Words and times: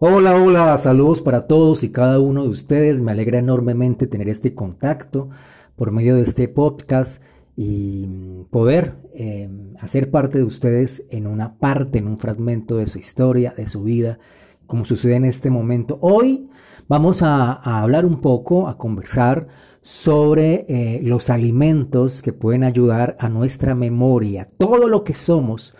Hola, 0.00 0.40
hola, 0.40 0.78
saludos 0.78 1.20
para 1.20 1.48
todos 1.48 1.82
y 1.82 1.90
cada 1.90 2.20
uno 2.20 2.44
de 2.44 2.50
ustedes. 2.50 3.02
Me 3.02 3.10
alegra 3.10 3.40
enormemente 3.40 4.06
tener 4.06 4.28
este 4.28 4.54
contacto 4.54 5.28
por 5.74 5.90
medio 5.90 6.14
de 6.14 6.22
este 6.22 6.46
podcast 6.46 7.20
y 7.56 8.06
poder 8.50 8.94
eh, 9.12 9.50
hacer 9.80 10.12
parte 10.12 10.38
de 10.38 10.44
ustedes 10.44 11.02
en 11.10 11.26
una 11.26 11.58
parte, 11.58 11.98
en 11.98 12.06
un 12.06 12.16
fragmento 12.16 12.76
de 12.76 12.86
su 12.86 13.00
historia, 13.00 13.52
de 13.56 13.66
su 13.66 13.82
vida, 13.82 14.20
como 14.68 14.84
sucede 14.84 15.16
en 15.16 15.24
este 15.24 15.50
momento. 15.50 15.98
Hoy 16.00 16.48
vamos 16.86 17.22
a, 17.22 17.54
hablar 17.54 18.06
un 18.06 18.20
poco, 18.20 18.68
a 18.68 18.78
conversar 18.78 19.48
sobre 19.82 20.64
eh, 20.68 21.00
los 21.02 21.28
alimentos 21.28 22.22
que 22.22 22.32
pueden 22.32 22.62
ayudar 22.62 23.16
a 23.18 23.28
nuestra 23.28 23.74
memoria, 23.74 24.48
todo 24.58 24.86
lo 24.86 25.02
que 25.02 25.14
somos, 25.14 25.74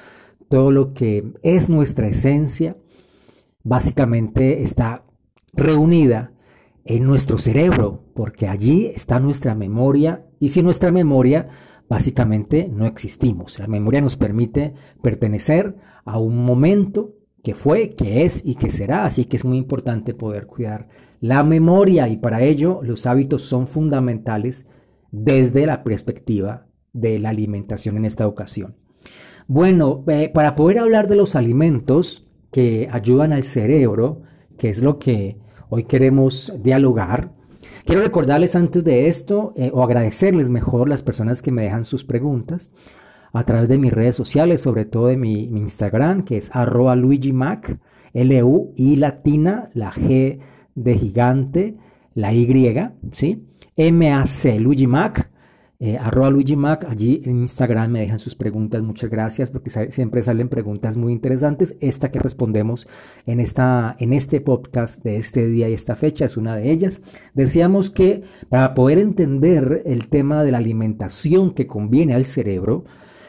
todo 0.49 0.73
lo 0.73 0.93
que 0.93 1.35
es 1.45 1.69
nuestra 1.69 2.09
esencia 2.09 2.77
básicamente 3.69 4.63
está 4.63 5.05
reunida 5.53 6.33
en 6.85 7.05
nuestro 7.05 7.37
cerebro, 7.37 8.03
porque 8.15 8.49
allí 8.49 8.87
está 8.87 9.21
nuestra 9.21 9.55
memoria 9.55 10.25
y 10.41 10.49
sin 10.49 10.65
nuestra 10.65 10.91
memoria 10.91 11.49
básicamente 11.89 12.71
no 12.73 12.87
existimos. 12.87 13.59
La 13.59 13.67
memoria 13.67 14.01
nos 14.01 14.17
permite 14.17 14.75
pertenecer 15.03 15.77
a 16.07 16.19
un 16.19 16.45
momento 16.45 17.15
que 17.43 17.55
fue, 17.55 17.95
que 17.95 18.25
es 18.25 18.43
y 18.45 18.55
que 18.55 18.71
será, 18.71 19.05
así 19.05 19.27
que 19.27 19.37
es 19.37 19.45
muy 19.45 19.59
importante 19.59 20.15
poder 20.15 20.47
cuidar 20.47 20.89
la 21.21 21.45
memoria 21.45 22.09
y 22.09 22.17
para 22.17 22.43
ello 22.43 22.81
los 22.83 23.07
hábitos 23.07 23.43
son 23.43 23.67
fundamentales 23.67 24.67
desde 25.11 25.67
la 25.67 25.85
perspectiva 25.85 26.67
de 26.93 27.19
la 27.19 27.31
alimentación 27.31 27.99
en 27.99 28.07
esta 28.07 28.27
ocasión. 28.27 28.77
Bueno, 29.47 30.05
eh, 30.09 30.31
para 30.33 30.55
poder 30.55 30.79
hablar 30.79 31.09
de 31.09 31.17
los 31.17 31.35
alimentos, 31.35 32.28
que 32.51 32.89
ayudan 32.91 33.33
al 33.33 33.45
cerebro, 33.45 34.23
que 34.57 34.71
es 34.71 34.83
lo 34.83 34.99
que 34.99 35.39
hoy 35.69 35.85
queremos 35.85 36.53
dialogar. 36.63 37.33
Quiero 37.85 38.03
recordarles 38.03 38.57
antes 38.57 38.85
de 38.85 39.09
esto 39.09 39.53
eh, 39.57 39.71
o 39.73 39.83
agradecerles 39.83 40.51
mejor 40.51 40.89
las 40.89 41.03
personas 41.03 41.43
que 41.43 41.53
me 41.53 41.63
dejan 41.63 41.85
sus 41.85 42.05
preguntas 42.05 42.71
a 43.33 43.45
través 43.45 43.69
de 43.69 43.79
mis 43.79 43.93
redes 43.93 44.17
sociales, 44.17 44.63
sobre 44.63 44.85
todo 44.85 45.07
de 45.09 45.17
mi, 45.17 45.45
Instagram, 45.45 46.25
que 46.25 46.39
es 46.39 46.51
arroba 46.55 46.97
luigimac, 46.97 47.79
L-U-I 48.15 48.97
latina, 48.97 49.71
la 49.75 49.93
G 49.93 50.41
de 50.75 50.95
gigante, 50.95 51.77
la 52.15 52.33
Y, 52.33 52.47
¿sí? 53.13 53.47
M-A-C, 53.77 54.59
luigimac, 54.59 55.31
eh, 55.81 55.97
arroba 55.97 56.29
Luigi 56.31 56.57
Mac, 56.57 56.85
allí 56.89 57.23
en 57.25 57.39
Instagram 57.39 57.93
me 57.93 58.01
dejan 58.01 58.19
sus 58.19 58.35
preguntas, 58.35 58.83
muchas 58.83 59.11
gracias 59.11 59.49
porque 59.51 59.71
siempre 59.93 60.25
salen 60.25 60.49
preguntas 60.49 60.97
muy 60.97 61.13
interesantes. 61.13 61.77
Esta 61.81 62.11
que 62.11 62.19
respondemos 62.19 62.89
en, 63.27 63.39
esta, 63.39 63.95
en 64.01 64.13
este 64.13 64.41
podcast 64.41 65.05
de 65.05 65.17
este 65.17 65.47
día 65.47 65.69
y 65.69 65.75
esta 65.75 65.95
fecha 65.95 66.25
es 66.25 66.37
una 66.37 66.57
de 66.57 66.73
ellas. 66.73 67.01
Decíamos 67.33 67.91
que 67.91 68.25
para 68.49 68.75
poder 68.75 68.99
entender 68.99 69.83
el 69.87 70.09
tema 70.09 70.43
de 70.43 70.51
la 70.51 70.59
alimentación 70.59 71.55
que 71.55 71.69
conviene 71.69 72.15
al 72.15 72.27
cerebro, 72.27 72.85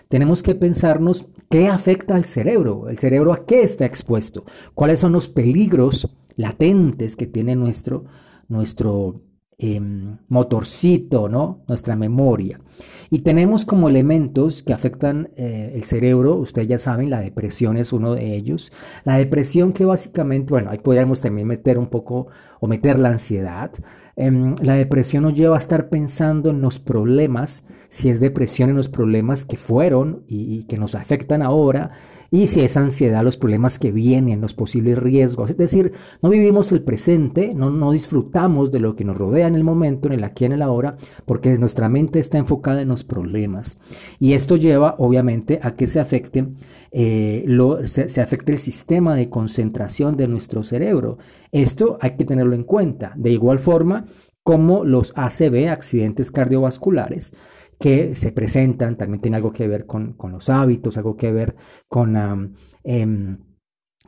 tenemos 0.08 0.42
que 0.42 0.56
pensarnos 0.56 1.30
qué 1.52 1.68
afecta 1.68 2.16
al 2.16 2.26
cerebro, 2.26 2.90
el 2.90 2.98
cerebro 2.98 3.32
a 3.32 3.46
qué 3.46 3.62
está 3.62 3.86
expuesto, 3.86 4.46
cuáles 4.74 5.00
son 5.00 5.12
los 5.12 5.28
peligros 5.28 6.16
latentes 6.36 7.16
que 7.16 7.28
tiene 7.28 7.56
nuestro, 7.56 8.06
nuestro 8.48 9.22
Em, 9.62 10.16
motorcito, 10.30 11.28
¿no? 11.28 11.64
Nuestra 11.68 11.98
memoria. 11.98 12.62
Y 13.10 13.20
tenemos 13.20 13.66
como 13.66 13.90
elementos 13.90 14.64
que 14.64 14.72
afectan 14.72 15.32
eh, 15.36 15.74
el 15.76 15.84
cerebro, 15.84 16.36
ustedes 16.36 16.70
ya 16.70 16.80
saben, 16.80 17.10
la 17.10 17.20
depresión 17.20 17.76
es 17.76 17.92
uno 17.92 18.16
de 18.16 18.36
ellos. 18.36 18.72
La 19.04 19.18
depresión 19.18 19.74
que 19.74 19.84
básicamente, 19.84 20.54
bueno, 20.54 20.72
ahí 20.72 20.78
podríamos 20.78 21.20
también 21.20 21.46
meter 21.46 21.78
un 21.78 21.88
poco 21.88 22.28
o 22.62 22.68
meter 22.68 23.00
la 23.00 23.10
ansiedad. 23.10 23.74
Em, 24.16 24.56
la 24.62 24.76
depresión 24.76 25.24
nos 25.24 25.34
lleva 25.34 25.58
a 25.58 25.60
estar 25.60 25.90
pensando 25.90 26.52
en 26.52 26.62
los 26.62 26.80
problemas, 26.80 27.66
si 27.90 28.08
es 28.08 28.22
depresión 28.22 28.70
en 28.70 28.78
los 28.78 28.88
problemas 28.88 29.44
que 29.44 29.58
fueron 29.58 30.24
y 30.26 30.64
que 30.68 30.78
nos 30.78 30.96
afectan 30.96 31.42
ahora 31.42 31.92
y 32.32 32.48
si 32.48 32.62
es 32.62 32.78
ansiedad, 32.78 33.24
los 33.24 33.38
problemas 33.38 33.80
que 33.80 33.92
vienen, 33.92 34.42
los 34.42 34.54
posibles 34.54 34.98
riesgos. 34.98 35.50
Es 35.50 35.58
decir, 35.58 35.94
no 36.22 36.30
vivimos 36.30 36.72
el 36.72 36.84
presente, 36.84 37.54
no, 37.56 37.72
no 37.72 37.92
disfrutamos 37.92 38.72
de 38.72 38.80
lo 38.80 38.96
que 38.96 39.06
nos 39.06 39.18
rodea 39.18 39.48
en 39.48 39.56
el 39.56 39.64
momento, 39.64 40.08
en 40.08 40.14
el 40.14 40.24
aquí, 40.24 40.46
en 40.46 40.52
el 40.52 40.62
ahora, 40.62 40.98
porque 41.26 41.58
nuestra 41.58 41.90
mente 41.90 42.20
está 42.20 42.38
enfocada 42.38 42.82
en 42.82 42.90
los 42.90 43.04
problemas. 43.04 43.80
Y 44.20 44.34
esto 44.34 44.58
lleva, 44.58 44.96
obviamente, 45.00 45.60
a 45.64 45.76
que 45.76 45.88
se 45.88 46.00
afecte, 46.00 46.48
eh, 46.92 47.44
lo, 47.48 47.88
se, 47.88 48.22
afecte 48.22 48.52
el 48.52 48.60
sistema 48.60 49.16
de 49.16 49.30
concentración 49.30 50.16
de 50.16 50.28
nuestro 50.28 50.64
cerebro. 50.64 51.18
Esto 51.52 51.98
hay 52.02 52.12
que 52.12 52.26
tenerlo 52.26 52.56
en 52.56 52.64
cuenta. 52.64 53.14
De 53.16 53.32
igual 53.32 53.60
forma, 53.60 54.06
como 54.44 54.84
los 54.84 55.14
ACV, 55.16 55.70
accidentes 55.70 56.32
cardiovasculares, 56.32 57.34
que 57.80 58.16
se 58.16 58.32
presentan, 58.32 58.98
también 58.98 59.22
tiene 59.22 59.38
algo 59.38 59.52
que 59.52 59.68
ver 59.68 59.86
con, 59.86 60.16
los 60.32 60.50
hábitos, 60.50 60.98
algo 60.98 61.16
que 61.16 61.32
ver 61.32 61.56
con, 61.88 62.16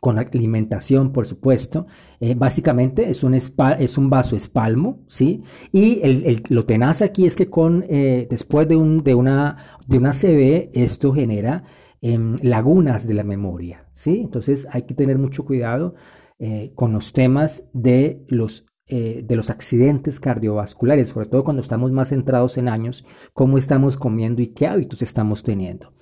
con 0.02 0.16
la 0.16 0.22
alimentación, 0.22 1.14
por 1.14 1.28
supuesto. 1.28 1.86
Eh, 2.20 2.34
básicamente 2.36 3.10
es 3.10 3.24
un, 3.24 3.36
es 3.36 3.98
un 3.98 4.10
vaso 4.10 4.36
espalmo, 4.36 4.98
¿sí? 5.08 5.44
Y 5.72 6.02
el, 6.02 6.44
lo 6.50 6.66
tenaz 6.66 7.02
aquí 7.02 7.26
es 7.28 7.36
que 7.36 7.50
con, 7.50 7.86
eh, 7.88 8.28
después 8.30 8.68
de, 8.68 8.76
un, 8.76 9.04
de, 9.04 9.16
una, 9.16 9.80
de 9.88 9.98
una 10.00 10.14
CB, 10.14 10.72
esto 10.74 11.14
genera 11.14 11.64
em, 12.02 12.36
lagunas 12.42 13.08
de 13.08 13.14
la 13.14 13.24
memoria, 13.24 13.86
¿sí? 13.94 14.22
Entonces 14.22 14.68
hay 14.72 14.84
que 14.84 14.96
tener 14.96 15.20
mucho 15.20 15.46
cuidado 15.46 15.94
eh, 16.40 16.72
con 16.74 16.92
los 16.94 17.14
temas 17.14 17.66
de 17.72 18.26
los 18.28 18.66
eh, 18.94 19.24
de 19.26 19.36
los 19.38 19.50
accidentes 19.50 20.20
cardiovasculares, 20.20 21.08
sobre 21.08 21.28
todo 21.28 21.46
cuando 21.46 21.62
estamos 21.62 21.94
más 21.94 22.10
centrados 22.10 22.58
en 22.58 22.68
años, 22.68 23.06
cómo 23.34 23.58
estamos 23.58 23.96
comiendo 23.96 24.42
y 24.42 24.48
qué 24.48 24.68
hábitos 24.68 25.02
estamos 25.02 25.44
teniendo. 25.44 25.94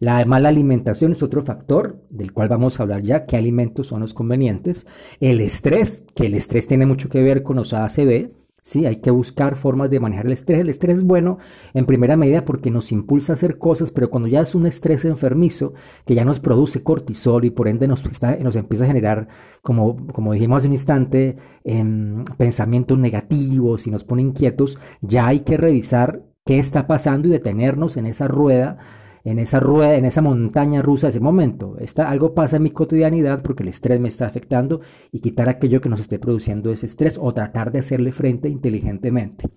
La 0.00 0.24
mala 0.24 0.48
alimentación 0.48 1.12
es 1.12 1.22
otro 1.22 1.44
factor 1.44 2.02
del 2.10 2.32
cual 2.32 2.48
vamos 2.48 2.80
a 2.80 2.82
hablar 2.82 3.02
ya, 3.02 3.24
qué 3.26 3.36
alimentos 3.36 3.86
son 3.86 4.00
los 4.00 4.14
convenientes. 4.14 4.84
El 5.20 5.40
estrés, 5.40 6.04
que 6.16 6.26
el 6.26 6.34
estrés 6.34 6.66
tiene 6.66 6.86
mucho 6.86 7.08
que 7.08 7.22
ver 7.22 7.44
con 7.44 7.54
los 7.54 7.72
ACV, 7.72 8.32
¿sí? 8.64 8.86
Hay 8.86 8.96
que 8.96 9.10
buscar 9.10 9.56
formas 9.56 9.90
de 9.90 10.00
manejar 10.00 10.26
el 10.26 10.32
estrés. 10.32 10.60
El 10.60 10.70
estrés 10.70 10.96
es 10.96 11.02
bueno 11.04 11.38
en 11.74 11.84
primera 11.84 12.16
medida 12.16 12.46
porque 12.46 12.70
nos 12.70 12.90
impulsa 12.92 13.32
a 13.32 13.34
hacer 13.34 13.58
cosas, 13.58 13.92
pero 13.92 14.10
cuando 14.10 14.26
ya 14.26 14.40
es 14.40 14.54
un 14.54 14.66
estrés 14.66 15.04
enfermizo 15.04 15.74
que 16.06 16.14
ya 16.14 16.24
nos 16.24 16.40
produce 16.40 16.82
cortisol 16.82 17.44
y 17.44 17.50
por 17.50 17.68
ende 17.68 17.86
nos, 17.86 18.02
nos 18.40 18.56
empieza 18.56 18.84
a 18.84 18.88
generar, 18.88 19.28
como, 19.62 20.06
como 20.08 20.32
dijimos 20.32 20.58
hace 20.58 20.68
un 20.68 20.72
instante, 20.72 21.36
em, 21.62 22.24
pensamientos 22.38 22.98
negativos 22.98 23.86
y 23.86 23.90
nos 23.90 24.02
pone 24.02 24.22
inquietos, 24.22 24.78
ya 25.02 25.26
hay 25.26 25.40
que 25.40 25.58
revisar 25.58 26.22
qué 26.46 26.58
está 26.58 26.86
pasando 26.86 27.28
y 27.28 27.32
detenernos 27.32 27.98
en 27.98 28.06
esa 28.06 28.28
rueda 28.28 28.78
en 29.24 29.38
esa 29.38 29.58
rueda, 29.58 29.96
en 29.96 30.04
esa 30.04 30.20
montaña 30.20 30.82
rusa 30.82 31.06
de 31.06 31.12
ese 31.12 31.20
momento. 31.20 31.76
Está, 31.78 32.10
algo 32.10 32.34
pasa 32.34 32.56
en 32.56 32.62
mi 32.62 32.70
cotidianidad 32.70 33.42
porque 33.42 33.62
el 33.62 33.70
estrés 33.70 33.98
me 33.98 34.08
está 34.08 34.26
afectando 34.26 34.82
y 35.10 35.20
quitar 35.20 35.48
aquello 35.48 35.80
que 35.80 35.88
nos 35.88 36.00
esté 36.00 36.18
produciendo 36.18 36.70
ese 36.70 36.86
estrés 36.86 37.18
o 37.20 37.32
tratar 37.32 37.72
de 37.72 37.78
hacerle 37.78 38.12
frente 38.12 38.48
inteligentemente. 38.50 39.48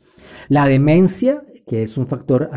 La 0.47 0.65
demencia 0.65 1.43
que 1.67 1.83
es 1.83 1.97
un 1.97 2.07
factor 2.07 2.49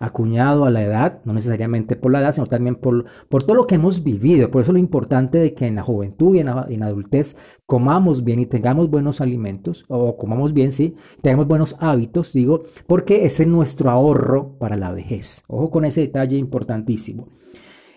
acuñado 0.00 0.64
a 0.64 0.70
la 0.70 0.82
edad, 0.82 1.20
no 1.24 1.32
necesariamente 1.32 1.94
por 1.94 2.10
la 2.10 2.20
edad, 2.20 2.32
sino 2.32 2.46
también 2.46 2.74
por, 2.74 3.04
por 3.28 3.44
todo 3.44 3.56
lo 3.56 3.66
que 3.66 3.76
hemos 3.76 4.02
vivido. 4.02 4.50
Por 4.50 4.62
eso 4.62 4.72
lo 4.72 4.78
importante 4.78 5.38
de 5.38 5.54
que 5.54 5.66
en 5.66 5.76
la 5.76 5.82
juventud 5.82 6.34
y 6.34 6.40
en 6.40 6.82
adultez 6.82 7.36
comamos 7.66 8.24
bien 8.24 8.40
y 8.40 8.46
tengamos 8.46 8.90
buenos 8.90 9.20
alimentos, 9.20 9.84
o 9.88 10.16
comamos 10.16 10.52
bien, 10.52 10.72
sí, 10.72 10.96
tengamos 11.22 11.46
buenos 11.46 11.76
hábitos, 11.78 12.32
digo, 12.32 12.62
porque 12.86 13.26
ese 13.26 13.44
es 13.44 13.48
nuestro 13.48 13.90
ahorro 13.90 14.56
para 14.58 14.76
la 14.76 14.92
vejez. 14.92 15.44
Ojo 15.46 15.70
con 15.70 15.84
ese 15.84 16.00
detalle 16.00 16.36
importantísimo. 16.36 17.28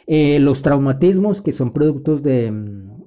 Eh, 0.06 0.40
los 0.40 0.62
traumatismos 0.62 1.42
que 1.42 1.54
son 1.54 1.72
productos 1.72 2.24
de, 2.24 2.52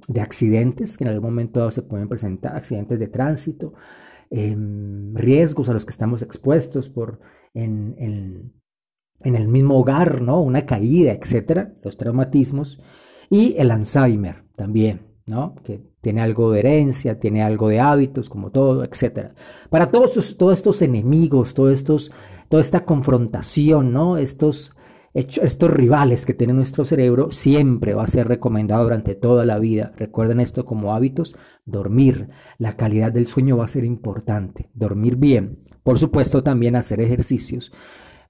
de 0.08 0.20
accidentes, 0.20 0.96
que 0.96 1.04
en 1.04 1.10
algún 1.10 1.30
momento 1.30 1.70
se 1.70 1.82
pueden 1.82 2.08
presentar, 2.08 2.56
accidentes 2.56 3.00
de 3.00 3.08
tránsito, 3.08 3.74
Em, 4.34 5.14
riesgos 5.14 5.68
a 5.68 5.74
los 5.74 5.84
que 5.84 5.90
estamos 5.90 6.22
expuestos 6.22 6.88
por 6.88 7.20
en, 7.52 7.94
en, 7.98 9.36
el 9.36 9.46
mismo 9.46 9.78
hogar, 9.78 10.22
¿no? 10.22 10.40
Una 10.40 10.64
caída, 10.64 11.12
etcétera, 11.12 11.74
los 11.82 11.98
traumatismos, 11.98 12.80
y 13.28 13.54
el 13.58 13.70
Alzheimer 13.70 14.44
también, 14.56 15.02
¿no? 15.26 15.54
Que 15.62 15.82
tiene 16.00 16.22
algo 16.22 16.50
de 16.50 16.60
herencia, 16.60 17.20
tiene 17.20 17.42
algo 17.42 17.68
de 17.68 17.80
hábitos, 17.80 18.30
como 18.30 18.50
todo, 18.50 18.84
etcétera. 18.84 19.34
Para 19.68 19.90
todos 19.90 20.12
estos, 20.12 20.38
todos 20.38 20.54
estos 20.54 20.80
enemigos, 20.80 21.52
todos 21.52 21.74
estos, 21.74 22.10
toda 22.48 22.62
esta 22.62 22.86
confrontación, 22.86 23.92
¿no? 23.92 24.16
Estos 24.16 24.74
estos 25.14 25.70
rivales 25.70 26.24
que 26.24 26.32
tiene 26.32 26.54
nuestro 26.54 26.84
cerebro 26.84 27.30
siempre 27.32 27.94
va 27.94 28.04
a 28.04 28.06
ser 28.06 28.28
recomendado 28.28 28.84
durante 28.84 29.14
toda 29.14 29.44
la 29.44 29.58
vida. 29.58 29.92
Recuerden 29.96 30.40
esto 30.40 30.64
como 30.64 30.94
hábitos, 30.94 31.36
dormir. 31.66 32.30
La 32.58 32.76
calidad 32.76 33.12
del 33.12 33.26
sueño 33.26 33.58
va 33.58 33.66
a 33.66 33.68
ser 33.68 33.84
importante, 33.84 34.70
dormir 34.72 35.16
bien. 35.16 35.58
Por 35.82 35.98
supuesto 35.98 36.42
también 36.42 36.76
hacer 36.76 37.00
ejercicios. 37.00 37.72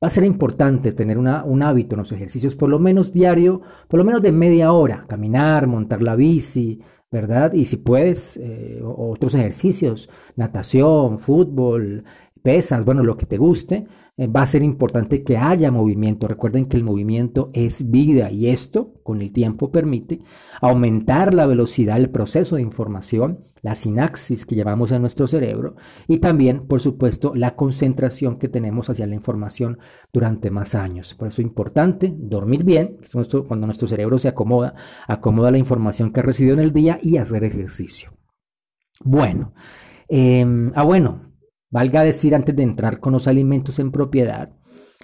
Va 0.02 0.08
a 0.08 0.10
ser 0.10 0.24
importante 0.24 0.90
tener 0.90 1.16
un 1.18 1.28
hábito 1.62 1.94
en 1.94 2.00
los 2.00 2.10
ejercicios, 2.10 2.56
por 2.56 2.68
lo 2.68 2.80
menos 2.80 3.12
diario, 3.12 3.60
por 3.86 3.98
lo 3.98 4.04
menos 4.04 4.20
de 4.20 4.32
media 4.32 4.72
hora. 4.72 5.04
Caminar, 5.06 5.68
montar 5.68 6.02
la 6.02 6.16
bici, 6.16 6.80
¿verdad? 7.12 7.52
Y 7.52 7.66
si 7.66 7.76
puedes, 7.76 8.36
eh, 8.38 8.80
otros 8.82 9.36
ejercicios, 9.36 10.08
natación, 10.34 11.20
fútbol, 11.20 12.02
pesas, 12.42 12.84
bueno, 12.84 13.02
lo 13.02 13.16
que 13.16 13.26
te 13.26 13.38
guste, 13.38 13.86
eh, 14.16 14.26
va 14.26 14.42
a 14.42 14.46
ser 14.46 14.62
importante 14.62 15.24
que 15.24 15.38
haya 15.38 15.70
movimiento. 15.70 16.28
Recuerden 16.28 16.66
que 16.66 16.76
el 16.76 16.84
movimiento 16.84 17.50
es 17.54 17.90
vida 17.90 18.30
y 18.30 18.48
esto 18.48 18.92
con 19.02 19.22
el 19.22 19.32
tiempo 19.32 19.70
permite 19.70 20.20
aumentar 20.60 21.32
la 21.32 21.46
velocidad 21.46 21.96
del 21.96 22.10
proceso 22.10 22.56
de 22.56 22.62
información, 22.62 23.46
la 23.62 23.74
sinapsis 23.74 24.44
que 24.44 24.54
llevamos 24.54 24.92
en 24.92 25.00
nuestro 25.00 25.26
cerebro 25.26 25.76
y 26.08 26.18
también, 26.18 26.66
por 26.66 26.80
supuesto, 26.80 27.32
la 27.34 27.56
concentración 27.56 28.38
que 28.38 28.48
tenemos 28.48 28.90
hacia 28.90 29.06
la 29.06 29.14
información 29.14 29.78
durante 30.12 30.50
más 30.50 30.74
años. 30.74 31.14
Por 31.14 31.28
eso 31.28 31.40
es 31.40 31.46
importante 31.46 32.12
dormir 32.14 32.64
bien, 32.64 32.98
cuando 33.48 33.66
nuestro 33.66 33.88
cerebro 33.88 34.18
se 34.18 34.28
acomoda, 34.28 34.74
acomoda 35.08 35.50
la 35.50 35.58
información 35.58 36.12
que 36.12 36.20
ha 36.20 36.24
recibido 36.24 36.54
en 36.54 36.60
el 36.60 36.72
día 36.72 36.98
y 37.02 37.16
hacer 37.16 37.44
ejercicio. 37.44 38.12
Bueno, 39.04 39.54
em, 40.08 40.70
ah 40.74 40.82
bueno, 40.82 41.31
Valga 41.72 42.04
decir 42.04 42.34
antes 42.34 42.54
de 42.54 42.62
entrar 42.62 43.00
con 43.00 43.14
los 43.14 43.26
alimentos 43.26 43.78
en 43.78 43.90
propiedad, 43.92 44.52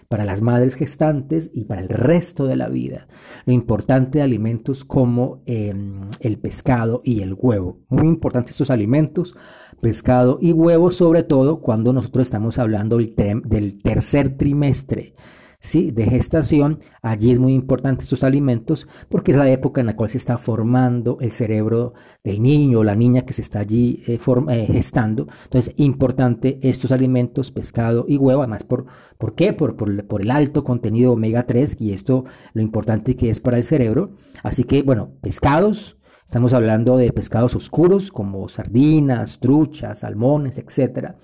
para 0.09 0.25
las 0.25 0.43
madres 0.43 0.75
gestantes 0.75 1.51
y 1.53 1.65
para 1.65 1.81
el 1.81 1.89
resto 1.89 2.47
de 2.47 2.57
la 2.57 2.69
vida. 2.69 3.09
Lo 3.47 3.55
importante 3.55 4.19
de 4.19 4.25
alimentos 4.25 4.85
como 4.85 5.43
em, 5.47 6.09
el 6.21 6.39
pescado 6.39 7.01
y 7.05 7.23
el 7.23 7.35
huevo. 7.35 7.81
Muy 7.89 8.07
importantes 8.07 8.53
estos 8.53 8.71
alimentos, 8.71 9.35
pescado 9.81 10.39
y 10.41 10.53
huevo, 10.53 10.91
sobre 10.93 11.23
todo 11.23 11.61
cuando 11.61 11.93
nosotros 11.93 12.27
estamos 12.27 12.59
hablando 12.59 12.99
del 12.99 13.83
tercer 13.83 14.37
trimestre 14.37 15.15
¿sí? 15.61 15.91
de 15.91 16.05
gestación, 16.05 16.79
allí 17.03 17.33
es 17.33 17.39
muy 17.39 17.53
importante 17.53 18.05
estos 18.05 18.25
alimentos 18.25 18.87
porque 19.09 19.33
es 19.33 19.37
la 19.37 19.51
época 19.51 19.81
en 19.81 19.89
la 19.89 19.97
cual 19.97 20.11
se 20.11 20.19
está 20.19 20.39
formando 20.39 21.19
el 21.21 21.33
cerebro 21.33 21.95
del 22.23 22.43
niño 22.43 22.81
o 22.81 22.85
la 22.85 22.95
niña 22.95 23.23
que 23.23 23.33
se 23.33 23.43
está 23.43 23.61
allí 23.61 24.03
eh, 24.07 24.19
eh, 24.51 24.67
gestando. 24.71 25.27
Entonces, 25.45 25.75
importante 25.77 26.59
estos 26.63 26.93
alimentos, 26.93 27.51
pescado 27.51 28.05
y 28.09 28.17
huevo, 28.17 28.43
además, 28.43 28.65
¿por, 28.65 28.87
¿por 29.19 29.35
qué? 29.35 29.53
Por, 29.53 29.77
por, 29.77 30.23
el 30.23 30.31
alto 30.31 30.65
contenido 30.65 31.13
omega 31.13 31.45
3 31.45 31.81
y 31.81 31.93
esto 31.93 32.25
lo 32.53 32.63
importante 32.63 33.17
que 33.17 33.31
es 33.31 33.41
para 33.41 33.57
el 33.57 33.65
cerebro. 33.65 34.13
Así 34.43 34.65
que, 34.65 34.83
bueno, 34.83 35.13
pescados, 35.21 35.99
Estamos 36.29 36.53
hablando 36.53 36.99
de 36.99 37.11
pescados 37.11 37.55
oscuros 37.55 38.13
como 38.13 38.51
sardinas, 38.51 39.39
truchas, 39.41 40.01
salmones, 40.01 40.59
etc. 40.59 41.15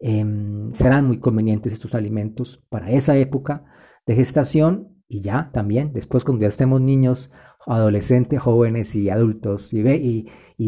Em, 0.00 0.72
serán 0.74 1.06
muy 1.06 1.18
convenientes 1.18 1.72
estos 1.72 1.94
alimentos 1.94 2.62
para 2.68 2.90
esa 2.90 3.16
época 3.16 3.64
de 4.06 4.14
gestación 4.14 4.96
y 5.08 5.22
ya 5.22 5.50
también 5.52 5.92
después 5.92 6.24
cuando 6.24 6.42
ya 6.42 6.48
estemos 6.48 6.80
niños, 6.80 7.32
adolescentes, 7.66 8.40
jóvenes 8.40 8.94
y 8.94 9.10
adultos 9.10 9.72
y, 9.72 10.26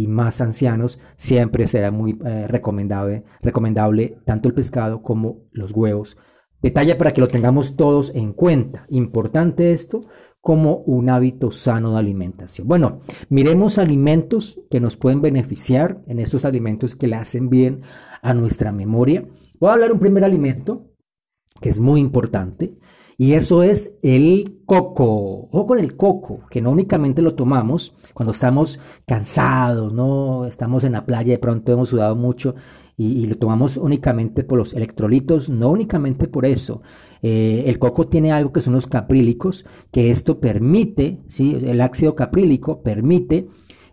más 0.08 0.40
ancianos, 0.40 1.00
siempre 1.16 1.66
será 1.66 1.90
muy 1.90 2.18
eh, 2.24 2.46
recomendable, 2.48 3.24
recomendable 3.40 4.18
tanto 4.24 4.48
el 4.48 4.54
pescado 4.54 5.02
como 5.02 5.44
los 5.52 5.72
huevos. 5.72 6.16
Detalle 6.62 6.94
para 6.96 7.12
que 7.12 7.22
lo 7.22 7.28
tengamos 7.28 7.76
todos 7.76 8.14
en 8.14 8.32
cuenta. 8.32 8.84
Importante 8.90 9.72
esto 9.72 10.02
como 10.40 10.76
un 10.87 11.10
hábito 11.10 11.50
sano 11.50 11.92
de 11.92 11.98
alimentación. 11.98 12.66
Bueno, 12.66 13.00
miremos 13.28 13.78
alimentos 13.78 14.60
que 14.70 14.81
nos 14.81 14.96
pueden 14.96 15.20
beneficiar 15.20 16.02
en 16.06 16.19
estos 16.19 16.44
alimentos 16.44 16.94
que 16.94 17.08
le 17.08 17.16
hacen 17.16 17.50
bien 17.50 17.82
a 18.22 18.32
nuestra 18.34 18.72
memoria. 18.72 19.25
Voy 19.58 19.70
a 19.70 19.75
hablar 19.75 19.92
un 19.92 20.00
primer 20.00 20.25
alimento 20.25 20.87
que 21.60 21.69
es 21.69 21.81
muy 21.81 22.00
importante 22.00 22.78
y 23.19 23.34
eso 23.34 23.62
es 23.62 23.98
el 24.02 24.62
coco. 24.64 25.50
O 25.52 25.66
con 25.66 25.78
el 25.78 25.94
coco, 25.94 26.46
que 26.48 26.62
no 26.62 26.70
únicamente 26.70 27.20
lo 27.20 27.34
tomamos 27.34 27.94
cuando 28.14 28.32
estamos 28.32 28.81
cansados, 29.06 29.92
no 29.92 30.46
estamos 30.46 30.84
en 30.84 30.92
la 30.92 31.04
playa, 31.04 31.32
de 31.32 31.38
pronto 31.38 31.70
hemos 31.70 31.90
sudado 31.90 32.16
mucho 32.16 32.54
y, 33.02 33.26
lo 33.26 33.37
tomamos 33.37 33.76
únicamente 33.76 34.44
por 34.44 34.58
los 34.58 34.75
electrolitos, 34.75 35.49
no 35.49 35.70
únicamente 35.70 36.29
por 36.29 36.44
eso. 36.44 36.82
Eh, 37.23 37.64
el 37.67 37.79
coco 37.79 38.08
tiene 38.08 38.32
algo 38.32 38.52
que 38.52 38.61
son 38.61 38.75
los 38.75 38.87
caprílicos, 38.87 39.64
que 39.91 40.11
esto 40.11 40.41
permite, 40.41 41.20
¿sí? 41.29 41.56
el 41.62 41.81
ácido 41.81 42.14
caprílico 42.14 42.82
permite 42.82 43.49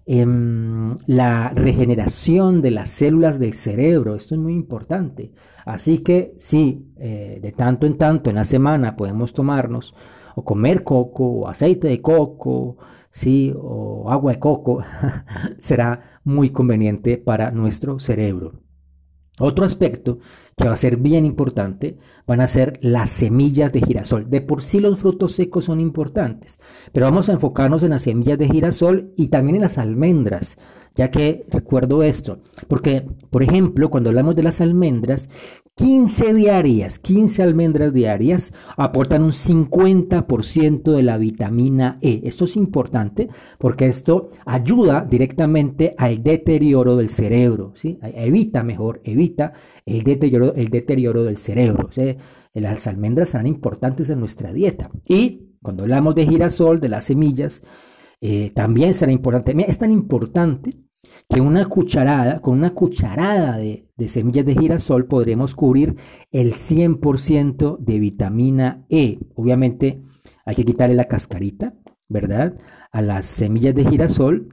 Em, 0.09 0.95
la 1.05 1.49
regeneración 1.49 2.61
de 2.61 2.71
las 2.71 2.89
células 2.91 3.39
del 3.39 3.53
cerebro. 3.53 4.15
Esto 4.15 4.35
es 4.35 4.39
muy 4.39 4.53
importante. 4.53 5.33
Así 5.65 5.97
que 5.97 6.33
sí, 6.37 6.93
eh, 6.95 7.39
de 7.41 7.51
tanto 7.51 7.85
en 7.85 7.97
tanto 7.97 8.29
en 8.29 8.37
la 8.37 8.45
semana 8.45 8.95
podemos 8.95 9.33
tomarnos 9.33 9.93
o 10.35 10.45
comer 10.45 10.83
coco 10.83 11.25
o 11.25 11.47
aceite 11.49 11.89
de 11.89 12.01
coco, 12.01 12.77
sí, 13.11 13.53
o 13.57 14.09
agua 14.09 14.31
de 14.31 14.39
coco, 14.39 14.81
será 15.59 16.21
muy 16.23 16.51
conveniente 16.51 17.17
para 17.17 17.51
nuestro 17.51 17.99
cerebro. 17.99 18.66
Otro 19.39 19.65
aspecto 19.65 20.19
que 20.55 20.67
va 20.67 20.73
a 20.73 20.77
ser 20.77 20.97
bien 20.97 21.25
importante 21.25 21.99
van 22.25 22.41
a 22.41 22.47
ser 22.47 22.79
las 22.81 23.11
semillas 23.11 23.71
de 23.71 23.81
girasol. 23.81 24.29
De 24.29 24.41
por 24.41 24.63
sí 24.63 24.79
los 24.79 24.99
frutos 24.99 25.33
secos 25.33 25.65
son 25.65 25.79
importantes, 25.79 26.59
pero 26.91 27.05
vamos 27.05 27.29
a 27.29 27.33
enfocarnos 27.33 27.83
en 27.83 27.91
las 27.91 28.01
semillas 28.01 28.39
de 28.39 28.49
girasol 28.49 29.13
y 29.15 29.27
también 29.27 29.57
en 29.57 29.61
las 29.61 29.77
almendras 29.77 30.57
ya 30.97 31.11
que 31.11 31.45
recuerdo 31.49 32.01
esto, 32.01 32.39
porque, 32.67 33.07
por 33.29 33.43
ejemplo, 33.43 33.89
cuando 33.89 34.09
hablamos 34.09 34.35
de 34.35 34.41
las 34.43 34.59
almendras, 34.61 35.29
15 35.75 36.33
diarias, 36.33 36.97
15 36.97 37.43
almendras 37.43 37.93
diarias 37.93 38.51
aportan 38.77 39.21
un 39.21 39.31
50% 39.31 40.91
de 40.91 41.03
la 41.03 41.19
vitamina 41.19 41.99
E. 42.01 42.21
Esto 42.23 42.45
es 42.45 42.55
importante 42.55 43.29
porque 43.59 43.85
esto 43.85 44.31
ayuda 44.43 45.05
directamente 45.07 45.93
al 45.99 46.23
deterioro 46.23 46.95
del 46.95 47.09
cerebro, 47.09 47.73
¿sí? 47.75 47.99
Evita 48.01 48.63
mejor, 48.63 49.01
evita 49.03 49.53
el 49.85 50.01
deterioro, 50.01 50.55
el 50.55 50.69
deterioro 50.69 51.23
del 51.23 51.37
cerebro. 51.37 51.91
Las 52.55 52.87
almendras 52.87 53.29
serán 53.29 53.45
importantes 53.45 54.09
en 54.09 54.19
nuestra 54.19 54.51
dieta. 54.51 54.89
Y 55.07 55.51
cuando 55.61 55.83
hablamos 55.83 56.15
de 56.15 56.25
girasol, 56.25 56.79
de 56.79 56.89
las 56.89 57.05
semillas, 57.05 57.61
eh, 58.19 58.51
también 58.55 58.95
será 58.95 59.11
importante. 59.11 59.53
es 59.69 59.77
tan 59.77 59.91
importante 59.91 60.86
que 61.29 61.41
una 61.41 61.65
cucharada, 61.65 62.39
con 62.39 62.57
una 62.57 62.73
cucharada 62.73 63.57
de, 63.57 63.89
semillas 64.07 64.45
de 64.45 64.55
girasol 64.55 65.07
podremos 65.07 65.55
cubrir 65.55 65.95
el 66.31 66.53
100% 66.53 67.77
de 67.79 67.99
vitamina 67.99 68.85
E. 68.89 69.19
Obviamente 69.35 70.01
hay 70.45 70.55
que 70.55 70.65
quitarle 70.65 70.95
la 70.95 71.05
cascarita, 71.05 71.73
¿verdad? 72.07 72.57
A 72.91 73.01
las 73.01 73.25
semillas 73.25 73.75
de 73.75 73.85
girasol 73.85 74.49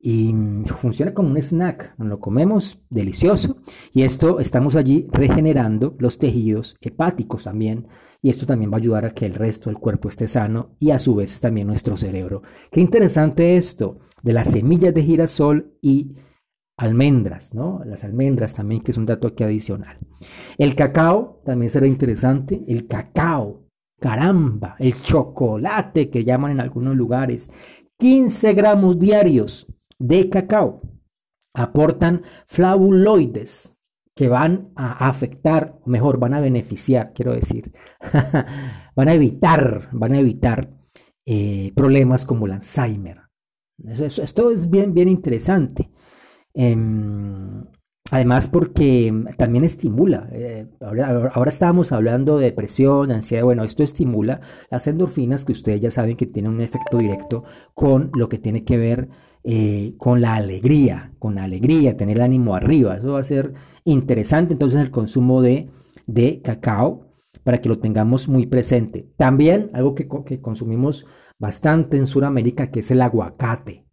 y 0.00 0.32
funciona 0.80 1.12
como 1.12 1.30
un 1.30 1.38
snack, 1.38 1.94
lo 1.98 2.20
comemos 2.20 2.80
delicioso 2.88 3.56
y 3.92 4.02
esto 4.02 4.38
estamos 4.38 4.76
allí 4.76 5.08
regenerando 5.10 5.96
los 5.98 6.18
tejidos 6.18 6.76
hepáticos 6.80 7.44
también 7.44 7.88
y 8.22 8.30
esto 8.30 8.46
también 8.46 8.70
va 8.70 8.76
a 8.76 8.78
ayudar 8.78 9.04
a 9.06 9.10
que 9.10 9.26
el 9.26 9.34
resto 9.34 9.70
del 9.70 9.78
cuerpo 9.78 10.08
esté 10.08 10.28
sano 10.28 10.76
y 10.78 10.90
a 10.90 10.98
su 10.98 11.14
vez 11.14 11.40
también 11.40 11.66
nuestro 11.66 11.96
cerebro. 11.96 12.42
Qué 12.70 12.80
interesante 12.80 13.56
esto 13.56 13.98
de 14.22 14.32
las 14.32 14.50
semillas 14.50 14.94
de 14.94 15.02
girasol 15.02 15.74
y 15.80 16.14
almendras, 16.78 17.54
¿no? 17.54 17.82
Las 17.84 18.04
almendras 18.04 18.54
también, 18.54 18.80
que 18.80 18.92
es 18.92 18.96
un 18.96 19.04
dato 19.04 19.28
aquí 19.28 19.44
adicional. 19.44 19.98
El 20.56 20.74
cacao 20.74 21.42
también 21.44 21.70
será 21.70 21.86
interesante. 21.86 22.64
El 22.66 22.86
cacao, 22.86 23.66
caramba, 24.00 24.76
el 24.78 25.00
chocolate 25.02 26.08
que 26.08 26.24
llaman 26.24 26.52
en 26.52 26.60
algunos 26.60 26.96
lugares. 26.96 27.50
15 27.98 28.54
gramos 28.54 28.98
diarios 28.98 29.66
de 29.98 30.30
cacao 30.30 30.80
aportan 31.52 32.22
flavonoides 32.46 33.76
que 34.14 34.28
van 34.28 34.70
a 34.76 35.08
afectar, 35.08 35.78
o 35.84 35.90
mejor, 35.90 36.18
van 36.18 36.34
a 36.34 36.40
beneficiar, 36.40 37.12
quiero 37.12 37.32
decir, 37.32 37.72
van 38.96 39.08
a 39.08 39.14
evitar, 39.14 39.88
van 39.92 40.14
a 40.14 40.18
evitar 40.18 40.70
eh, 41.26 41.72
problemas 41.74 42.24
como 42.24 42.46
el 42.46 42.52
Alzheimer, 42.52 43.22
esto 43.78 44.50
es 44.50 44.70
bien, 44.70 44.92
bien 44.92 45.08
interesante. 45.08 45.90
Em, 46.54 47.64
además 48.10 48.48
porque 48.48 49.12
también 49.36 49.64
estimula, 49.64 50.28
eh, 50.32 50.66
ahora, 50.80 51.50
estábamos 51.50 51.92
hablando 51.92 52.38
de 52.38 52.46
depresión, 52.46 53.10
ansiedad, 53.10 53.44
bueno, 53.44 53.64
esto 53.64 53.82
estimula 53.82 54.40
las 54.70 54.86
endorfinas 54.86 55.44
que 55.44 55.52
ustedes 55.52 55.80
ya 55.80 55.90
saben 55.90 56.16
que 56.16 56.26
tienen 56.26 56.52
un 56.52 56.60
efecto 56.60 56.98
directo 56.98 57.44
con 57.74 58.10
lo 58.14 58.28
que 58.28 58.38
tiene 58.38 58.64
que 58.64 58.78
ver 58.78 59.08
eh, 59.44 59.94
con 59.98 60.20
la 60.20 60.34
alegría, 60.34 61.12
con 61.18 61.36
la 61.36 61.44
alegría, 61.44 61.96
tener 61.96 62.16
el 62.16 62.22
ánimo 62.22 62.54
arriba. 62.54 62.96
Eso 62.96 63.12
va 63.12 63.20
a 63.20 63.24
ser 63.24 63.54
interesante 63.84 64.52
entonces 64.52 64.80
el 64.80 64.90
consumo 64.90 65.42
de, 65.42 65.70
cacao 66.42 67.06
para 67.44 67.60
que 67.60 67.68
lo 67.68 67.78
tengamos 67.78 68.28
muy 68.28 68.46
presente. 68.46 69.08
También 69.16 69.70
algo 69.72 69.94
que, 69.94 70.08
que 70.26 70.40
consumimos 70.40 71.06
bastante 71.38 71.96
en 71.96 72.06
Sudamérica, 72.06 72.70
que 72.70 72.80
es 72.80 72.90
el 72.90 73.00
aguacate. 73.00 73.87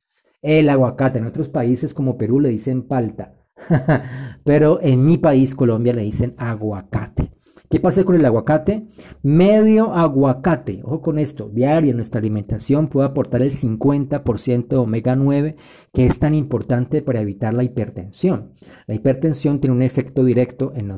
El 0.45 0.69
aguacate, 0.69 1.17
en 1.17 1.25
otros 1.25 1.49
países 1.49 1.95
como 1.95 2.17
Perú 2.19 2.39
le 2.39 2.49
dicen 2.49 2.83
palta, 2.83 3.33
pero 4.43 4.79
en 4.79 5.03
mi 5.03 5.17
país, 5.17 5.55
Colombia, 5.55 5.91
le 5.91 6.03
dicen 6.03 6.35
aguacate, 6.37 7.31
¿Qué 7.69 7.79
pasa 7.79 8.03
con 8.03 8.15
el 8.15 8.23
aguacate? 8.23 8.87
Medio 9.23 9.93
aguacate, 9.93 10.81
ojo 10.83 11.01
con 11.01 11.17
esto, 11.17 11.49
diario 11.49 11.91
en 11.91 11.97
nuestra 11.97 12.19
alimentación 12.19 12.87
puede 12.87 13.07
aportar 13.07 13.41
el 13.41 13.53
50% 13.53 14.67
de 14.67 14.77
omega 14.77 15.15
9, 15.15 15.55
que 15.91 16.05
es 16.05 16.19
tan 16.19 16.35
importante 16.35 17.01
para 17.01 17.21
evitar 17.21 17.55
la 17.55 17.63
hipertensión. 17.63 18.51
La 18.85 18.93
hipertensión 18.93 19.59
tiene 19.59 19.75
un 19.75 19.81
efecto 19.81 20.23
directo 20.23 20.73
en 20.75 20.91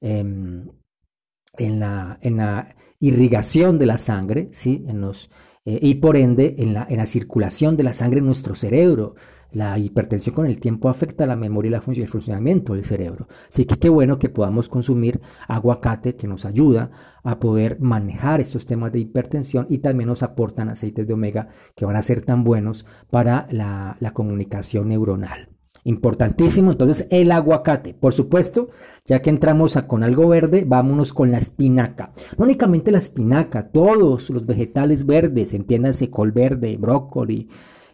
em, 0.00 0.68
la, 1.58 2.18
en 2.22 2.36
la 2.38 2.74
irrigación 2.98 3.78
de 3.78 3.86
la 3.86 3.98
sangre, 3.98 4.48
¿sí? 4.52 4.84
en 4.88 5.02
los, 5.02 5.30
eh, 5.70 5.78
y 5.80 5.94
por 5.96 6.16
ende 6.16 6.56
en 6.58 6.74
la, 6.74 6.84
en 6.90 6.96
la 6.96 7.06
circulación 7.06 7.76
de 7.76 7.84
la 7.84 7.94
sangre 7.94 8.18
en 8.18 8.26
nuestro 8.26 8.56
cerebro. 8.56 9.14
La 9.52 9.78
hipertensión 9.78 10.34
con 10.34 10.46
el 10.46 10.60
tiempo 10.60 10.88
afecta 10.88 11.26
la 11.26 11.36
memoria 11.36 11.80
y 11.86 12.00
el 12.00 12.08
funcionamiento 12.08 12.74
del 12.74 12.84
cerebro. 12.84 13.28
Así 13.48 13.64
que 13.64 13.78
qué 13.78 13.88
bueno 13.88 14.18
que 14.18 14.28
podamos 14.28 14.68
consumir 14.68 15.20
aguacate 15.48 16.16
que 16.16 16.28
nos 16.28 16.44
ayuda 16.44 16.90
a 17.22 17.38
poder 17.38 17.80
manejar 17.80 18.40
estos 18.40 18.66
temas 18.66 18.92
de 18.92 19.00
hipertensión 19.00 19.66
y 19.68 19.78
también 19.78 20.08
nos 20.08 20.22
aportan 20.22 20.68
aceites 20.68 21.06
de 21.06 21.14
omega 21.14 21.48
que 21.74 21.84
van 21.84 21.96
a 21.96 22.02
ser 22.02 22.22
tan 22.22 22.44
buenos 22.44 22.86
para 23.10 23.46
la, 23.50 23.96
la 24.00 24.12
comunicación 24.12 24.88
neuronal. 24.88 25.48
Importantísimo, 25.84 26.72
entonces 26.72 27.06
el 27.10 27.32
aguacate. 27.32 27.94
Por 27.94 28.12
supuesto, 28.12 28.68
ya 29.06 29.22
que 29.22 29.30
entramos 29.30 29.76
a, 29.76 29.86
con 29.86 30.02
algo 30.02 30.28
verde, 30.28 30.64
vámonos 30.66 31.12
con 31.12 31.30
la 31.30 31.38
espinaca. 31.38 32.12
No 32.36 32.44
únicamente 32.44 32.92
la 32.92 32.98
espinaca, 32.98 33.68
todos 33.70 34.30
los 34.30 34.46
vegetales 34.46 35.06
verdes, 35.06 35.54
entiéndase 35.54 36.10
col 36.10 36.32
verde, 36.32 36.76
brócoli, 36.76 37.48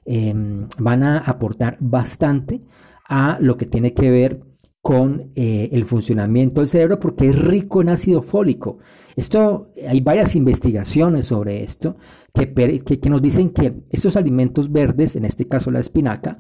em, 0.04 0.66
van 0.78 1.02
a 1.02 1.18
aportar 1.18 1.76
bastante 1.80 2.60
a 3.08 3.38
lo 3.40 3.56
que 3.56 3.66
tiene 3.66 3.94
que 3.94 4.10
ver 4.10 4.40
con 4.86 5.32
eh, 5.34 5.68
el 5.72 5.84
funcionamiento 5.84 6.60
del 6.60 6.68
cerebro 6.68 7.00
porque 7.00 7.28
es 7.28 7.36
rico 7.36 7.80
en 7.80 7.88
ácido 7.88 8.22
fólico. 8.22 8.78
Esto, 9.16 9.72
hay 9.88 10.00
varias 10.00 10.36
investigaciones 10.36 11.26
sobre 11.26 11.64
esto 11.64 11.96
que, 12.32 12.52
que 12.54 13.10
nos 13.10 13.20
dicen 13.20 13.50
que 13.50 13.82
estos 13.90 14.14
alimentos 14.14 14.70
verdes, 14.70 15.16
en 15.16 15.24
este 15.24 15.48
caso 15.48 15.72
la 15.72 15.80
espinaca, 15.80 16.38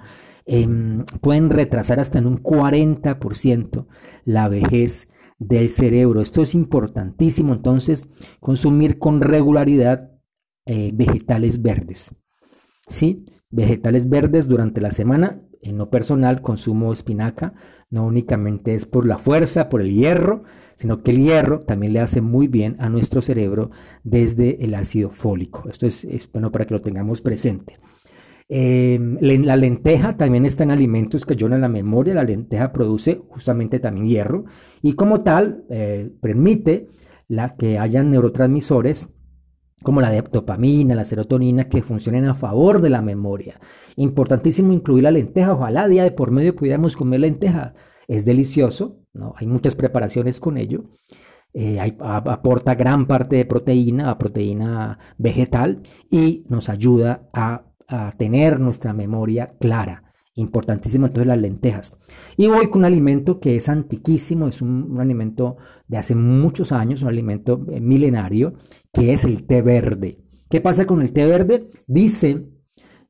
Em, 0.48 1.04
pueden 1.20 1.50
retrasar 1.50 1.98
hasta 1.98 2.20
en 2.20 2.26
un 2.26 2.40
40% 2.40 3.88
la 4.24 4.48
vejez 4.48 5.08
del 5.38 5.68
cerebro. 5.68 6.22
Esto 6.22 6.40
es 6.40 6.54
importantísimo, 6.54 7.52
entonces, 7.52 8.08
consumir 8.38 9.00
con 9.00 9.20
regularidad 9.20 10.12
eh, 10.64 10.92
vegetales 10.94 11.60
verdes. 11.60 12.14
¿Sí? 12.88 13.26
Vegetales 13.50 14.08
verdes 14.08 14.48
durante 14.48 14.80
la 14.80 14.90
semana. 14.90 15.40
En 15.62 15.78
lo 15.78 15.90
personal, 15.90 16.42
consumo 16.42 16.92
espinaca. 16.92 17.54
No 17.90 18.04
únicamente 18.04 18.74
es 18.74 18.86
por 18.86 19.06
la 19.06 19.18
fuerza, 19.18 19.68
por 19.68 19.80
el 19.80 19.94
hierro, 19.94 20.42
sino 20.74 21.02
que 21.02 21.12
el 21.12 21.22
hierro 21.22 21.60
también 21.60 21.92
le 21.92 22.00
hace 22.00 22.20
muy 22.20 22.48
bien 22.48 22.76
a 22.78 22.88
nuestro 22.88 23.22
cerebro 23.22 23.70
desde 24.02 24.64
el 24.64 24.74
ácido 24.74 25.10
fólico. 25.10 25.68
Esto 25.70 25.86
es 25.86 26.28
bueno 26.32 26.50
para 26.50 26.66
que 26.66 26.74
lo 26.74 26.82
tengamos 26.82 27.20
presente. 27.20 27.78
Em, 28.48 29.18
la 29.20 29.56
lenteja 29.56 30.16
también 30.16 30.46
está 30.46 30.62
en 30.62 30.70
alimentos 30.70 31.26
que 31.26 31.34
a 31.44 31.48
la 31.48 31.68
memoria. 31.68 32.14
La 32.14 32.24
lenteja 32.24 32.72
produce 32.72 33.20
justamente 33.28 33.80
también 33.80 34.06
hierro 34.06 34.44
y 34.82 34.94
como 34.94 35.22
tal 35.22 35.64
eh, 35.68 36.10
permite 36.20 36.88
la, 37.28 37.56
que 37.56 37.78
hayan 37.78 38.10
neurotransmisores 38.10 39.08
como 39.82 40.00
la 40.00 40.10
dopamina, 40.22 40.94
la 40.94 41.04
serotonina, 41.04 41.68
que 41.68 41.82
funcionen 41.82 42.24
a 42.26 42.34
favor 42.34 42.80
de 42.80 42.90
la 42.90 43.02
memoria. 43.02 43.60
Importantísimo 43.96 44.72
incluir 44.72 45.04
la 45.04 45.10
lenteja. 45.10 45.52
Ojalá 45.52 45.88
día 45.88 46.04
de 46.04 46.12
por 46.12 46.30
medio 46.30 46.56
pudiéramos 46.56 46.96
comer 46.96 47.20
lenteja. 47.20 47.74
Es 48.08 48.24
delicioso, 48.24 49.00
¿no? 49.12 49.34
Hay 49.36 49.46
muchas 49.46 49.74
preparaciones 49.74 50.40
con 50.40 50.56
ello. 50.56 50.84
Eh, 51.52 51.78
aporta 52.00 52.74
gran 52.74 53.06
parte 53.06 53.36
de 53.36 53.46
proteína, 53.46 54.10
a 54.10 54.18
proteína 54.18 54.98
vegetal 55.16 55.82
y 56.10 56.44
nos 56.48 56.68
ayuda 56.68 57.28
a 57.32 57.66
a 57.88 58.12
tener 58.12 58.60
nuestra 58.60 58.92
memoria 58.92 59.54
clara. 59.60 60.05
Importantísimo 60.38 61.06
entonces 61.06 61.26
las 61.26 61.40
lentejas. 61.40 61.96
Y 62.36 62.46
voy 62.48 62.68
con 62.68 62.80
un 62.80 62.84
alimento 62.84 63.40
que 63.40 63.56
es 63.56 63.70
antiquísimo, 63.70 64.48
es 64.48 64.60
un, 64.60 64.98
alimento 65.00 65.56
de 65.88 65.96
hace 65.96 66.14
muchos 66.14 66.72
años, 66.72 67.00
un 67.00 67.08
alimento 67.08 67.64
eh, 67.70 67.80
milenario, 67.80 68.52
que 68.92 69.14
es 69.14 69.24
el 69.24 69.46
té 69.46 69.62
verde. 69.62 70.18
¿Qué 70.50 70.60
pasa 70.60 70.86
con 70.86 71.00
el 71.00 71.14
té 71.14 71.24
verde? 71.24 71.68
Dice, 71.86 72.50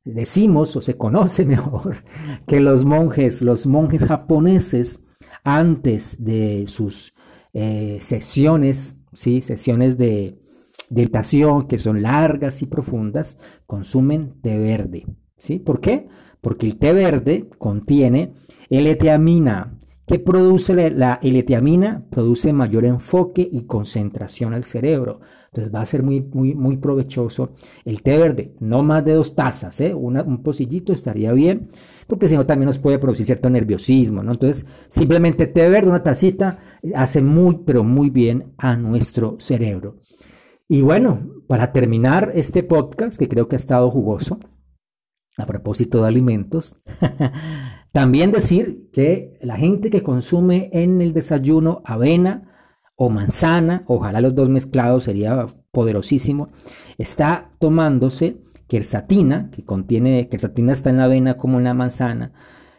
decimos 0.04 0.76
o 0.76 0.80
se 0.80 0.96
conoce 0.96 1.44
mejor, 1.46 2.04
que 2.46 2.60
los 2.60 2.84
monjes, 2.84 3.42
los 3.42 3.66
monjes 3.66 4.04
japoneses, 4.04 5.02
antes 5.42 6.22
de 6.24 6.66
sus 6.68 7.12
eh, 7.52 7.98
sesiones, 8.00 9.00
¿sí? 9.12 9.40
sesiones 9.40 9.98
de, 9.98 10.38
de 10.90 11.10
que 11.68 11.78
son 11.78 12.02
largas 12.02 12.62
y 12.62 12.66
profundas, 12.66 13.36
consumen 13.66 14.40
té 14.42 14.58
verde. 14.58 15.06
¿Sí? 15.38 15.58
¿Por 15.58 15.80
qué? 15.80 16.08
Porque 16.46 16.64
el 16.64 16.78
té 16.78 16.92
verde 16.92 17.50
contiene 17.58 18.32
L-teamina. 18.70 19.76
¿Qué 20.06 20.20
produce 20.20 20.92
la 20.92 21.18
L-teamina? 21.20 22.04
Produce 22.08 22.52
mayor 22.52 22.84
enfoque 22.84 23.48
y 23.50 23.64
concentración 23.64 24.54
al 24.54 24.62
cerebro. 24.62 25.18
Entonces 25.46 25.74
va 25.74 25.80
a 25.80 25.86
ser 25.86 26.04
muy, 26.04 26.20
muy, 26.20 26.54
muy 26.54 26.76
provechoso 26.76 27.50
el 27.84 28.00
té 28.04 28.16
verde. 28.16 28.54
No 28.60 28.84
más 28.84 29.04
de 29.04 29.14
dos 29.14 29.34
tazas, 29.34 29.80
¿eh? 29.80 29.92
un 29.92 30.40
pocillito 30.44 30.92
estaría 30.92 31.32
bien, 31.32 31.68
porque 32.06 32.28
si 32.28 32.36
no 32.36 32.46
también 32.46 32.66
nos 32.66 32.78
puede 32.78 33.00
producir 33.00 33.26
cierto 33.26 33.50
nerviosismo, 33.50 34.22
¿no? 34.22 34.30
Entonces 34.30 34.66
simplemente 34.86 35.48
té 35.48 35.68
verde, 35.68 35.90
una 35.90 36.04
tacita, 36.04 36.60
hace 36.94 37.22
muy, 37.22 37.62
pero 37.66 37.82
muy 37.82 38.08
bien 38.08 38.52
a 38.56 38.76
nuestro 38.76 39.34
cerebro. 39.40 39.96
Y 40.68 40.80
bueno, 40.82 41.42
para 41.48 41.72
terminar 41.72 42.30
este 42.36 42.62
podcast, 42.62 43.18
que 43.18 43.28
creo 43.28 43.48
que 43.48 43.56
ha 43.56 43.58
estado 43.58 43.90
jugoso, 43.90 44.38
a 45.36 45.46
propósito 45.46 46.02
de 46.02 46.08
alimentos, 46.08 46.80
también 47.92 48.32
decir 48.32 48.90
que 48.92 49.38
la 49.42 49.56
gente 49.56 49.90
que 49.90 50.02
consume 50.02 50.70
en 50.72 51.00
el 51.02 51.12
desayuno 51.12 51.82
avena 51.84 52.56
o 52.96 53.10
manzana, 53.10 53.84
ojalá 53.86 54.20
los 54.20 54.34
dos 54.34 54.48
mezclados 54.48 55.04
sería 55.04 55.46
poderosísimo, 55.70 56.48
está 56.96 57.50
tomándose 57.58 58.38
quercetina, 58.66 59.50
que 59.50 59.64
contiene, 59.64 60.28
quercetina 60.28 60.72
está 60.72 60.90
en 60.90 60.96
la 60.96 61.04
avena 61.04 61.36
como 61.36 61.58
en 61.58 61.64
la 61.64 61.74
manzana, 61.74 62.32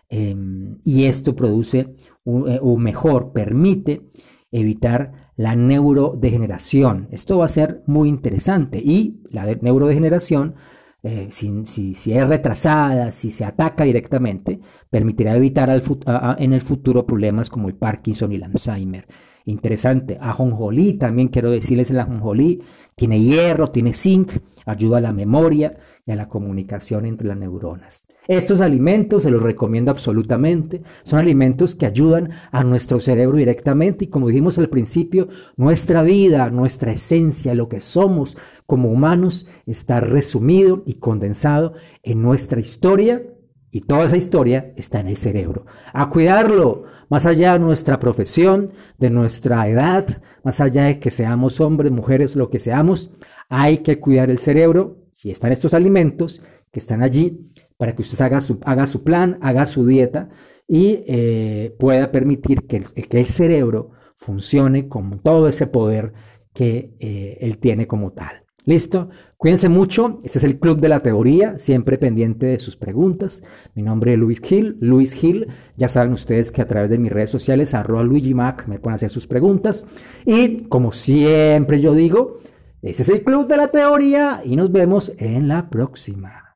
em, 0.09 0.79
y 0.83 1.05
esto 1.05 1.35
produce, 1.35 1.95
eh, 2.25 2.59
o 2.61 2.77
mejor, 2.77 3.31
permite 3.31 4.09
evitar 4.51 5.31
la 5.35 5.55
neurodegeneración. 5.55 7.07
Esto 7.11 7.37
va 7.37 7.45
a 7.45 7.49
ser 7.49 7.83
muy 7.85 8.09
interesante 8.09 8.79
y 8.83 9.21
la 9.29 9.45
neurodegeneración, 9.45 10.55
eh, 11.03 11.29
si, 11.31 12.11
es 12.11 12.27
retrasada, 12.27 13.11
si 13.11 13.31
se 13.31 13.45
ataca 13.45 13.83
directamente, 13.83 14.59
permitirá 14.89 15.35
evitar 15.35 15.69
en 15.69 16.53
el 16.53 16.61
futuro 16.61 17.05
problemas 17.05 17.49
como 17.49 17.67
el 17.67 17.75
Parkinson 17.75 18.31
y 18.31 18.35
el 18.35 18.43
Alzheimer. 18.43 19.07
Interesante. 19.45 20.17
Ajonjolí, 20.19 20.97
también 20.97 21.29
quiero 21.29 21.51
decirles 21.51 21.89
el 21.91 21.99
ajonjolí, 21.99 22.61
tiene 22.95 23.21
hierro, 23.21 23.67
tiene 23.67 23.93
zinc, 23.93 24.31
ayuda 24.65 24.97
a 24.97 25.01
la 25.01 25.13
memoria 25.13 25.77
y 26.07 26.11
a 26.13 26.15
la 26.15 26.29
comunicación 26.29 27.05
entre 27.05 27.27
las 27.27 27.37
neuronas. 27.37 28.05
Estos 28.29 28.61
alimentos 28.61 29.23
se 29.23 29.29
los 29.29 29.43
recomiendo 29.43 29.91
absolutamente. 29.91 30.81
Son 31.03 31.19
alimentos 31.19 31.75
que 31.75 31.85
ayudan 31.85 32.31
a 32.51 32.63
nuestro 32.63 33.01
cerebro 33.01 33.37
directamente 33.37 34.05
y 34.05 34.07
como 34.07 34.29
dijimos 34.29 34.57
al 34.57 34.69
principio, 34.69 35.27
nuestra 35.57 36.03
vida, 36.03 36.49
nuestra 36.49 36.93
esencia, 36.93 37.53
lo 37.53 37.67
que 37.67 37.81
somos 37.81 38.37
como 38.65 38.89
humanos 38.89 39.47
está 39.65 39.99
resumido 39.99 40.81
y 40.85 40.95
condensado 40.95 41.73
en 42.03 42.21
nuestra 42.21 42.61
historia 42.61 43.21
y 43.69 43.81
toda 43.81 44.05
esa 44.05 44.17
historia 44.17 44.73
está 44.77 45.01
en 45.01 45.07
el 45.07 45.17
cerebro. 45.17 45.65
A 45.91 46.09
cuidarlo, 46.09 46.85
más 47.09 47.25
allá 47.25 47.53
de 47.53 47.59
nuestra 47.59 47.99
profesión, 47.99 48.71
de 48.97 49.09
nuestra 49.09 49.67
edad, 49.67 50.21
más 50.43 50.61
allá 50.61 50.85
de 50.85 50.99
que 50.99 51.11
seamos 51.11 51.59
hombres, 51.59 51.91
mujeres, 51.91 52.37
lo 52.37 52.49
que 52.49 52.59
seamos, 52.59 53.11
hay 53.49 53.79
que 53.79 53.99
cuidar 53.99 54.29
el 54.29 54.39
cerebro 54.39 55.06
y 55.23 55.31
están 55.31 55.51
estos 55.51 55.73
alimentos 55.73 56.41
que 56.71 56.79
están 56.79 57.01
allí 57.01 57.51
para 57.77 57.95
que 57.95 58.01
usted 58.01 58.19
haga 58.21 58.41
su, 58.41 58.59
haga 58.63 58.87
su 58.87 59.03
plan, 59.03 59.37
haga 59.41 59.65
su 59.65 59.85
dieta 59.85 60.29
y 60.67 61.03
eh, 61.07 61.75
pueda 61.79 62.11
permitir 62.11 62.67
que 62.67 62.77
el, 62.77 63.07
que 63.07 63.19
el 63.19 63.25
cerebro 63.25 63.91
funcione 64.17 64.87
con 64.87 65.19
todo 65.19 65.47
ese 65.47 65.67
poder 65.67 66.13
que 66.53 66.95
eh, 66.99 67.37
él 67.41 67.57
tiene 67.59 67.87
como 67.87 68.11
tal. 68.11 68.43
¿Listo? 68.65 69.09
Cuídense 69.37 69.69
mucho. 69.69 70.19
Este 70.25 70.39
es 70.39 70.43
el 70.43 70.59
Club 70.59 70.81
de 70.81 70.89
la 70.89 71.01
Teoría, 71.01 71.57
siempre 71.57 71.97
pendiente 71.97 72.47
de 72.47 72.59
sus 72.59 72.75
preguntas. 72.75 73.41
Mi 73.75 73.81
nombre 73.81 74.11
es 74.11 74.19
Luis 74.19 74.41
Gil. 74.41 74.75
Luis 74.81 75.13
Gil, 75.13 75.47
ya 75.77 75.87
saben 75.87 76.11
ustedes 76.11 76.51
que 76.51 76.61
a 76.61 76.67
través 76.67 76.89
de 76.89 76.97
mis 76.97 77.13
redes 77.13 77.31
sociales, 77.31 77.73
arroba 77.73 78.03
Luigi 78.03 78.33
Mac, 78.33 78.67
me 78.67 78.77
pueden 78.77 78.95
hacer 78.95 79.09
sus 79.09 79.25
preguntas. 79.25 79.85
Y 80.25 80.63
como 80.63 80.91
siempre 80.91 81.79
yo 81.79 81.93
digo, 81.93 82.39
ese 82.81 83.03
es 83.03 83.09
el 83.09 83.23
Club 83.23 83.47
de 83.47 83.57
la 83.57 83.69
Teoría 83.69 84.41
y 84.43 84.55
nos 84.55 84.71
vemos 84.71 85.11
en 85.17 85.47
la 85.47 85.69
próxima. 85.69 86.46